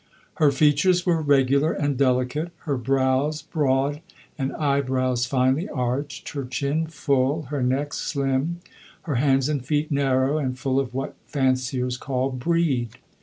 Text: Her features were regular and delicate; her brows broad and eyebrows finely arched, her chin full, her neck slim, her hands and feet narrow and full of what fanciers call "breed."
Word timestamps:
Her 0.37 0.49
features 0.51 1.05
were 1.05 1.21
regular 1.21 1.73
and 1.73 1.95
delicate; 1.95 2.49
her 2.61 2.75
brows 2.75 3.43
broad 3.43 4.01
and 4.35 4.51
eyebrows 4.55 5.27
finely 5.27 5.69
arched, 5.69 6.29
her 6.29 6.43
chin 6.43 6.87
full, 6.87 7.43
her 7.51 7.61
neck 7.61 7.93
slim, 7.93 8.61
her 9.03 9.17
hands 9.21 9.47
and 9.47 9.63
feet 9.63 9.91
narrow 9.91 10.39
and 10.39 10.57
full 10.57 10.79
of 10.79 10.95
what 10.95 11.13
fanciers 11.27 11.97
call 11.97 12.31
"breed." 12.31 12.97